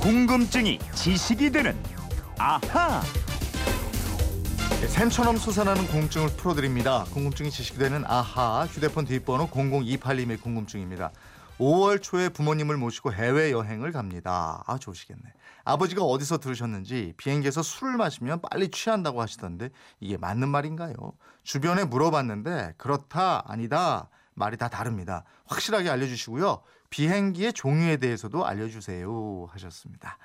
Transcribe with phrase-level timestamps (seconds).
[0.00, 1.76] 궁금증이 지식이 되는
[2.38, 3.02] 아하.
[4.80, 7.04] 네, 샘처럼 솟아나는 궁금증을 풀어드립니다.
[7.12, 11.12] 궁금증이 지식되는 아하 휴대폰 뒷번호 0028님의 궁금증입니다.
[11.58, 14.64] 5월 초에 부모님을 모시고 해외 여행을 갑니다.
[14.66, 15.22] 아 좋으시겠네.
[15.64, 19.68] 아버지가 어디서 들으셨는지 비행기에서 술을 마시면 빨리 취한다고 하시던데
[20.00, 20.94] 이게 맞는 말인가요?
[21.42, 25.24] 주변에 물어봤는데 그렇다 아니다 말이 다 다릅니다.
[25.44, 26.62] 확실하게 알려주시고요.
[26.90, 30.18] 비행기의 종류에 대해서도 알려주세요 하셨습니다.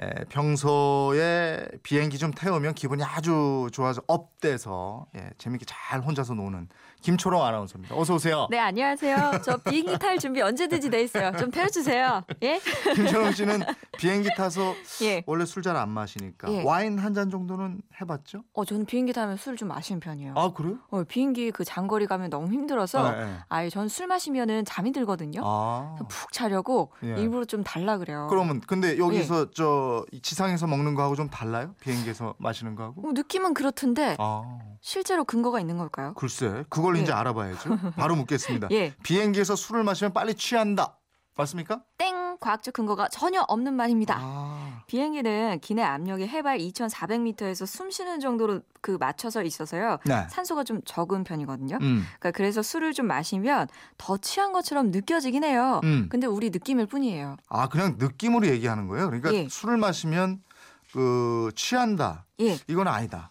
[0.00, 6.68] 에, 평소에 비행기 좀 태우면 기분이 아주 좋아서 up돼서 예, 재밌게 잘 혼자서 노는
[7.02, 7.96] 김초롱 아나운서입니다.
[7.96, 8.46] 어서 오세요.
[8.50, 9.40] 네, 안녕하세요.
[9.42, 11.32] 저 비행기 탈 준비 언제든지 돼 있어요.
[11.38, 12.22] 좀 펴주세요.
[12.42, 12.60] 예?
[12.94, 13.60] 김초롱 씨는
[13.98, 15.22] 비행기 타서 예.
[15.26, 16.62] 원래 술 잘 안 마시니까 예.
[16.62, 18.42] 와인 한 잔 정도는 해봤죠?
[18.54, 20.34] 어, 저는 비행기 타면 술 좀 마시는 편이에요.
[20.36, 20.76] 아 그래요?
[20.90, 23.36] 어, 비행기 그 장거리 가면 너무 힘들어서 네, 네.
[23.48, 25.40] 아예 전 술 마시면은 잠이 들거든요.
[25.44, 27.08] 아 푹 자려고 예.
[27.20, 28.26] 일부러 좀 달라 그래요.
[28.30, 29.46] 그러면 근데 여기서 예.
[29.54, 31.74] 저이 지상에서 먹는 거하고 좀 달라요?
[31.80, 33.08] 비행기에서 마시는 거하고?
[33.08, 36.14] 어, 느낌은 그렇던데 아 실제로 근거가 있는 걸까요?
[36.14, 37.02] 글쎄 그걸 예.
[37.02, 37.92] 이제 알아봐야죠.
[37.96, 38.68] 바로 묻겠습니다.
[38.72, 38.94] 예.
[39.02, 40.98] 비행기에서 술을 마시면 빨리 취한다.
[41.36, 41.82] 맞습니까?
[41.96, 42.20] 땡!
[42.40, 44.16] 과학적 근거가 전혀 없는 말입니다.
[44.18, 49.98] 아, 비행기는 기내 압력이 해발 2,400m에서 숨 쉬는 정도로 그 맞춰서 있어서요.
[50.06, 50.26] 네.
[50.30, 51.76] 산소가 좀 적은 편이거든요.
[51.82, 55.80] 음, 그러니까 그래서 술을 좀 마시면 더 취한 것처럼 느껴지긴 해요.
[55.84, 56.08] 음.
[56.10, 57.36] 근데 우리 느낌일 뿐이에요.
[57.48, 59.06] 아 그냥 느낌으로 얘기하는 거예요.
[59.06, 59.46] 그러니까 예.
[59.48, 60.42] 술을 마시면
[60.92, 62.26] 그 취한다.
[62.40, 63.30] 예, 이건 아니다.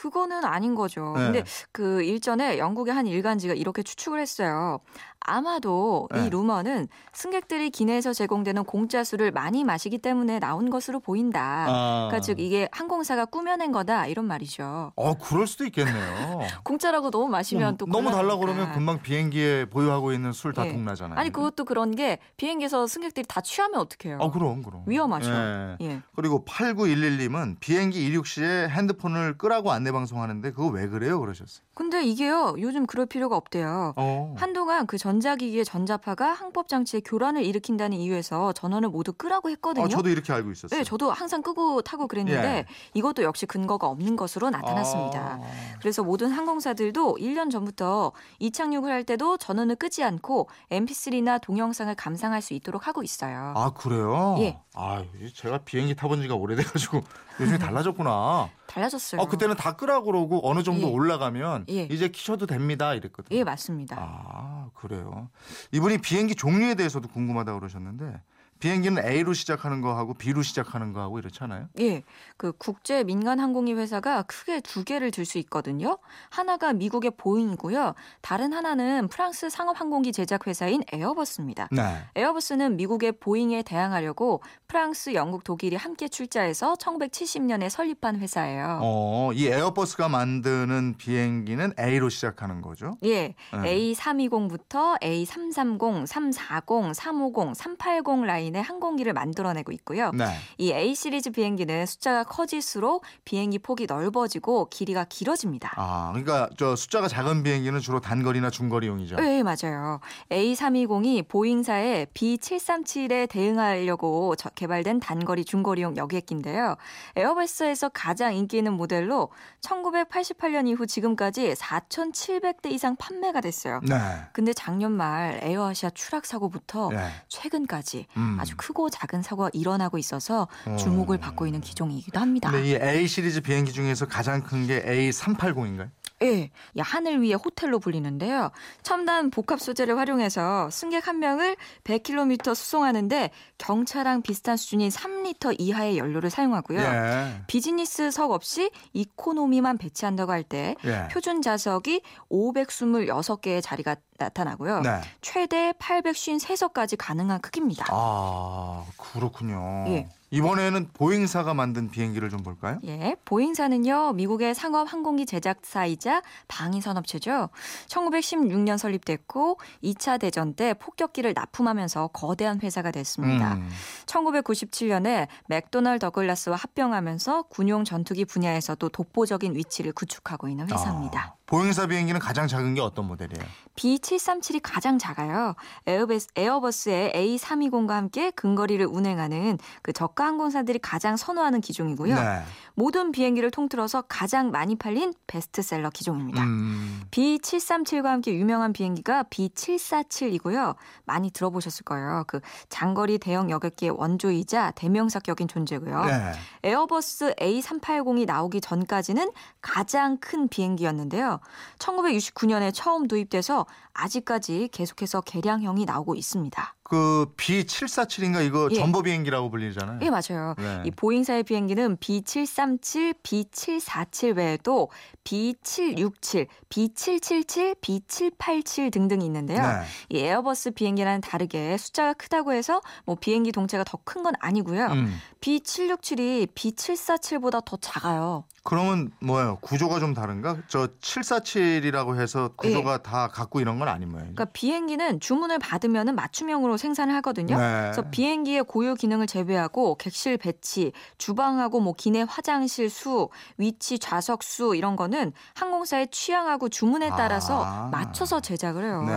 [0.00, 1.12] 그거는 아닌 거죠.
[1.14, 1.24] 네.
[1.24, 4.80] 근데 그 일전에 영국의 한 일간지가 이렇게 추측을 했어요.
[5.20, 6.26] 아마도 네.
[6.26, 11.66] 이 루머는 승객들이 기내에서 제공되는 공짜 술을 많이 마시기 때문에 나온 것으로 보인다.
[11.68, 12.08] 아.
[12.08, 14.92] 그러니까 즉 이게 항공사가 꾸며낸 거다 이런 말이죠.
[14.96, 16.40] 어 그럴 수도 있겠네요.
[16.64, 18.36] 공짜라고 너무 마시면 또 너무 달라.
[18.36, 20.72] 그러면 금방 비행기에 보유하고 있는 술다 예.
[20.72, 21.18] 동나잖아요.
[21.18, 24.18] 아니 그것도 그런 게 비행기에서 승객들이 다 취하면 어떡해요.
[24.22, 25.30] 아 그럼 그럼 위험하죠.
[25.30, 25.76] 예.
[25.82, 26.00] 예.
[26.16, 31.20] 그리고 8911님은 비행기 이륙 시에 핸드폰을 끄라고 안내 방송하는데 그거 왜 그래요?
[31.20, 31.64] 그러셨어요.
[31.74, 33.94] 근데 이게요 요즘 그럴 필요가 없대요.
[33.96, 34.34] 어.
[34.38, 39.84] 한동안 그 전자기기의 전자파가 항법 장치의 교란을 일으킨다는 이유에서 전원을 모두 끄라고 했거든요.
[39.84, 40.78] 아, 저도 이렇게 알고 있었어요.
[40.78, 42.66] 네, 저도 항상 끄고 타고 그랬는데 예.
[42.94, 45.40] 이것도 역시 근거가 없는 것으로 나타났습니다.
[45.42, 45.78] 아.
[45.80, 52.54] 그래서 모든 항공사들도 1년 전부터 이착륙을 할 때도 전원을 끄지 않고 MP3나 동영상을 감상할 수
[52.54, 53.52] 있도록 하고 있어요.
[53.56, 54.36] 아 그래요?
[54.40, 54.58] 예.
[54.74, 57.00] 아 제가 비행기 타본 지가 오래돼가지고
[57.40, 58.50] 요즘에 달라졌구나.
[58.70, 59.20] 달라졌어요.
[59.20, 60.90] 아 그때는 다 끄라 그러고 어느 정도 예.
[60.92, 61.82] 올라가면 예.
[61.82, 63.36] 이제 키셔도 됩니다 이랬거든요.
[63.36, 63.96] 예, 맞습니다.
[63.98, 65.28] 아 그래요.
[65.72, 68.22] 이분이 비행기 종류에 대해서도 궁금하다 고 그러셨는데
[68.60, 71.68] 비행기는 A로 시작하는 거하고 B로 시작하는 거하고 이렇잖아요.
[71.80, 72.02] 예,
[72.36, 75.98] 그 국제 민간 항공기 회사가 크게 두 개를 들 수 있거든요.
[76.28, 77.94] 하나가 미국의 보잉이고요.
[78.20, 81.68] 다른 하나는 프랑스 상업 항공기 제작 회사인 에어버스입니다.
[81.70, 81.98] 네.
[82.16, 88.80] 에어버스는 미국의 보잉에 대항하려고 프랑스, 영국, 독일이 함께 출자해서 1970년에 설립한 회사예요.
[88.82, 92.96] 어, 이 에어버스가 만드는 비행기는 A로 시작하는 거죠.
[93.04, 93.92] 예, 네.
[93.94, 100.10] A320부터 A330, 340, 350, 380 라인의 항공기를 만들어내고 있고요.
[100.12, 100.24] 네.
[100.58, 105.74] 이 A 시리즈 비행기는 숫자가 커질수록 비행기 폭이 넓어지고 길이가 길어집니다.
[105.76, 109.16] 아, 그러니까 저 숫자가 작은 비행기는 주로 단거리나 중거리용이죠.
[109.16, 110.00] 네, 맞아요.
[110.30, 116.76] A320이 보잉사의 B737에 대응하려고 저- 개발된 단거리 중거리용 여객기인데요.
[117.16, 119.30] 에어버스에서 가장 인기 있는 모델로
[119.60, 123.80] 1988년 이후 지금까지 4,700대 이상 판매가 됐어요.
[123.86, 123.96] 네.
[124.32, 127.08] 근데 작년 말 에어아시아 추락 사고부터 네.
[127.28, 128.36] 최근까지 음.
[128.40, 131.20] 아주 크고 작은 사고가 일어나고 있어서 주목을 어.
[131.20, 132.50] 받고 있는 기종이기도 합니다.
[132.50, 135.90] 근데 이 A 시리즈 비행기 중에서 가장 큰 게 A380인가요?
[136.22, 138.50] 예, 이 하늘 위의 호텔로 불리는데요.
[138.82, 146.30] 첨단 복합 소재를 활용해서 승객 한 명을 100km 수송하는데 경차랑 비슷한 수준인 3리터 이하의 연료를
[146.30, 146.80] 사용하고요.
[146.80, 147.42] 예.
[147.46, 151.08] 비즈니스석 없이 이코노미만 배치한다고 할때 예.
[151.10, 154.80] 표준 좌석이 526개의 자리가 나타나고요.
[154.80, 155.00] 네.
[155.22, 157.86] 최대 853석까지 가능한 크기입니다.
[157.90, 159.84] 아, 그렇군요.
[159.88, 160.08] 예.
[160.30, 162.78] 이번에는 보잉사가 만든 비행기를 좀 볼까요?
[162.84, 167.48] 예, 보잉사는요, 미국의 상업 항공기 제작사이자 방위 산업체죠.
[167.88, 173.54] 1916년 설립됐고, 2차 대전 때 폭격기를 납품하면서 거대한 회사가 됐습니다.
[173.54, 173.68] 음.
[174.06, 181.36] 1997년에 맥도널 더글라스와 합병하면서 군용 전투기 분야에서도 독보적인 위치를 구축하고 있는 회사입니다.
[181.36, 183.44] 아, 보잉사 비행기는 가장 작은 게 어떤 모델이에요?
[183.74, 185.56] B737이 가장 작아요.
[185.84, 192.14] 에어버스, 에어버스의 A320과 함께 근거리를 운행하는 그 저가 항공사들이 가장 선호하는 기종이고요.
[192.14, 192.42] 네.
[192.74, 196.40] 모든 비행기를 통틀어서 가장 많이 팔린 베스트셀러 기종입니다.
[196.44, 200.76] 음, B737과 함께 유명한 비행기가 B747이고요.
[201.04, 202.24] 많이 들어보셨을 거예요.
[202.28, 206.04] 그 장거리 대형 여객기의 원조이자 대명사 격인 존재고요.
[206.04, 206.32] 네.
[206.62, 211.39] 에어버스 A380이 나오기 전까지는 가장 큰 비행기였는데요.
[211.78, 216.74] 1969년에 처음 도입돼서 아직까지 계속해서 개량형이 나오고 있습니다.
[216.90, 218.74] 그 B747인가 이거 예.
[218.74, 220.00] 점보 비행기라고 불리잖아요.
[220.02, 220.56] 예, 맞아요.
[220.58, 220.82] 네.
[220.86, 224.88] 이 보잉사의 비행기는 B737, B747 외에도
[225.22, 229.62] B767, B777, B787 등등이 있는데요.
[229.62, 229.82] 네.
[230.08, 234.86] 이 에어버스 비행기와는 다르게 숫자가 크다고 해서 뭐 비행기 동체가 더 큰 건 아니고요.
[234.86, 235.16] 음.
[235.40, 238.44] B767이 B747보다 더 작아요.
[238.64, 239.56] 그러면 뭐예요?
[239.62, 240.56] 구조가 좀 다른가?
[240.68, 244.30] 저 747이라고 해서 구조가 다 같고 이런 건 아닌 모양이죠.
[244.32, 244.34] 예.
[244.34, 247.56] 그러니까 비행기는 주문을 받으면 맞춤형으로 생산을 하거든요.
[247.56, 247.80] 네.
[247.82, 254.74] 그래서 비행기의 고유 기능을 제외하고 객실 배치, 주방하고 뭐 기내 화장실 수, 위치 좌석 수
[254.74, 257.88] 이런 거는 항공사의 취향하고 주문에 따라서 아.
[257.92, 259.02] 맞춰서 제작을 해요.
[259.06, 259.12] 네.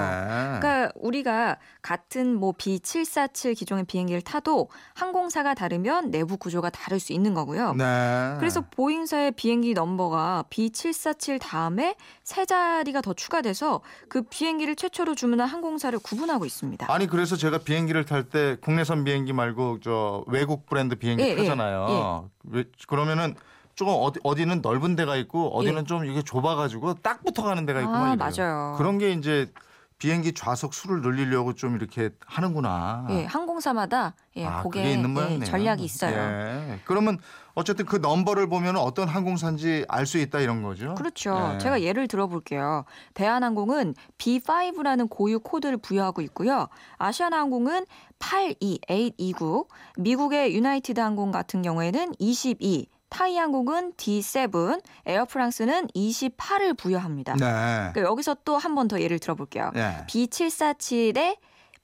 [0.59, 7.33] 그러니까 우리가 같은 뭐 B747 기종의 비행기를 타도 항공사가 다르면 내부 구조가 다를 수 있는
[7.33, 7.73] 거고요.
[7.73, 8.35] 네.
[8.39, 15.97] 그래서 보잉사의 비행기 넘버가 B747 다음에 세 자리가 더 추가돼서 그 비행기를 최초로 주문한 항공사를
[15.99, 16.91] 구분하고 있습니다.
[16.91, 21.35] 아니 그래서 제가 비행기를 탈 때 국내선 비행기 말고 저 외국 브랜드 비행기 예, 예,
[21.35, 22.29] 타잖아요.
[22.45, 23.35] 왜- 그러면은
[23.75, 27.95] 조금 어디 어디는 넓은 데가 있고 어디는 좀 이게 좁아가지고 딱 붙어가는 데가 있고 예.
[27.95, 28.15] 아.
[28.15, 28.75] 맞아요.
[28.77, 29.51] 그런 게 이제
[29.97, 33.07] 비행기 좌석 수를 늘리려고 좀 이렇게 하는구나.
[33.11, 35.45] 예, 항공사마다 예, 아, 그게 그게 있는 예, 모양이네요.
[35.49, 36.13] 전략이 있어요.
[36.13, 36.79] 예.
[36.85, 37.17] 그러면
[37.55, 40.95] 어쨌든 그 넘버를 보면 어떤 항공사인지 알 수 있다 이런 거죠.
[40.95, 41.51] 그렇죠.
[41.53, 41.57] 예.
[41.59, 42.85] 제가 예를 들어볼게요.
[43.13, 46.67] 대한항공은 B5라는 고유 코드를 부여하고 있고요.
[46.97, 47.85] 아시아나항공은
[48.19, 49.67] 822829,
[49.97, 57.33] 미국의 유나이티드 항공 같은 경우에는 22, 타이항공은 D7, 에어프랑스는 28을 부여합니다.
[57.35, 57.45] 네.
[57.93, 59.71] 그러니까 여기서 또 한 번 더 예를 들어볼게요.
[59.75, 60.03] 네.
[60.07, 61.37] B747에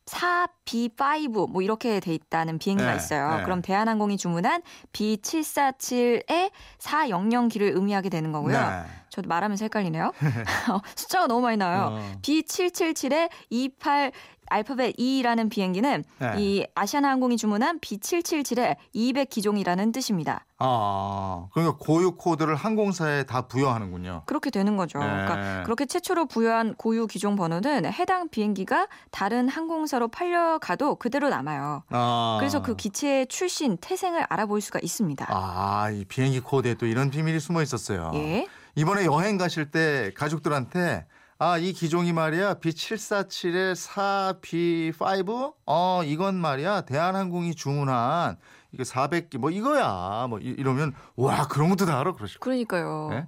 [0.10, 3.38] 4B5 뭐 이렇게 돼 있다는 비행기가 네, 있어요.
[3.38, 3.44] 네.
[3.44, 4.62] 그럼 대한항공이 주문한
[4.94, 8.60] B747에 400기를 의미하게 되는 거고요.
[8.60, 8.84] 네.
[9.10, 10.12] 저도 말하면서 헷갈리네요.
[10.72, 11.90] 어, 숫자가 너무 많이 나와요.
[11.92, 12.20] 어.
[12.22, 14.12] B777에 28
[14.50, 16.34] 알파벳 E라는 비행기는 네.
[16.38, 20.46] 이 아시아나 항공이 주문한 B777에 200 기종이라는 뜻입니다.
[20.58, 24.24] 아, 그러니까 고유 코드를 항공사에 다 부여하는군요.
[24.26, 25.00] 그렇게 되는 거죠.
[25.00, 25.06] 네.
[25.06, 31.84] 그러니까 그렇게 최초로 부여한 고유 기종 번호는 해당 비행기가 다른 항공사로 팔려가도 그대로 남아요.
[31.90, 32.38] 아.
[32.40, 35.28] 그래서 그 기체의 출신, 태생을 알아볼 수가 있습니다.
[35.30, 38.12] 아, 이 비행기 코드에 또 이런 비밀이 숨어 있었어요.
[38.16, 38.48] 예.
[38.80, 41.06] 이번에 여행 가실 때 가족들한테
[41.38, 42.56] 아, 이 기종이 말이야.
[42.56, 45.54] B747에 4B5?
[45.66, 46.82] 어, 이건 말이야.
[46.82, 48.38] 대한항공이 주문한
[48.72, 50.28] 이게 400기 뭐 이거야.
[50.30, 52.28] 뭐 이- 이러면 와, 그런 것도 다 알아 거예요.
[52.40, 53.08] 그러니까요.
[53.12, 53.28] 네?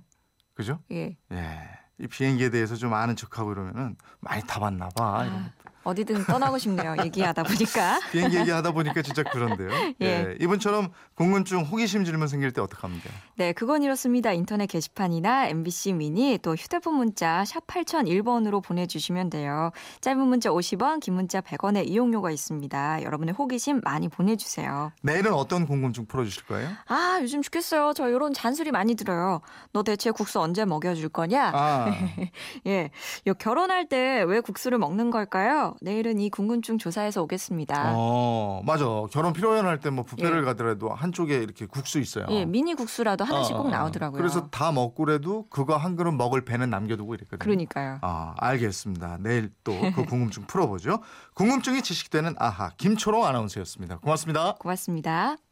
[0.54, 0.80] 그죠?
[0.92, 1.18] 예.
[1.34, 1.60] 예.
[2.00, 5.22] 이 비행기에 대해서 좀 아는 척하고 이러면은 많이 타봤나 봐.
[5.22, 5.50] 아,
[5.84, 6.96] 어디든 떠나고 싶네요.
[7.04, 8.00] 얘기하다 보니까.
[8.12, 9.70] 비행기 얘기하다 보니까 진짜 그런데요.
[10.02, 10.06] 예.
[10.06, 10.36] 예.
[10.40, 13.10] 이분처럼 궁금증, 호기심 질문 생길 때 어떡합니까?
[13.36, 14.32] 네, 그건 이렇습니다.
[14.32, 19.72] 인터넷 게시판이나 MBC 미니 또 휴대폰 문자 샵 8001번으로 보내주시면 돼요.
[20.02, 23.04] 짧은 문자 50원, 긴 문자 100원의 이용료가 있습니다.
[23.04, 24.92] 여러분의 호기심 많이 보내주세요.
[25.02, 26.70] 내일은 어떤 궁금증 풀어주실 거예요?
[26.88, 27.94] 아, 요즘 죽겠어요.
[27.96, 29.42] 저 이런 잔소리 많이 들어요.
[29.74, 31.52] 너 대체 국수 언제 먹여줄 거냐?
[31.54, 31.92] 아,
[32.68, 32.92] 예.
[33.28, 35.71] 요 결혼할 때 왜 국수를 먹는 걸까요?
[35.82, 37.94] 내일은 이 궁금증 조사해서 오겠습니다.
[37.96, 38.86] 어, 맞아.
[39.12, 40.46] 결혼 필요연할 때 뭐 뷔페를 예.
[40.46, 42.26] 가더라도 한쪽에 이렇게 국수 있어요.
[42.30, 43.72] 예, 미니 국수라도 하나씩 어, 꼭 어, 어.
[43.72, 44.18] 나오더라고요.
[44.18, 47.40] 그래서 다 먹고 그래도 그거 한 그릇 먹을 배는 남겨두고 이랬거든요.
[47.40, 48.00] 그러니까요.
[48.02, 49.18] 아, 알겠습니다.
[49.20, 51.00] 내일 또 그 궁금증 풀어보죠.
[51.34, 53.98] 궁금증이 지식되는 아하 김초롱 아나운서였습니다.
[54.00, 54.56] 고맙습니다.
[54.60, 55.51] 고맙습니다.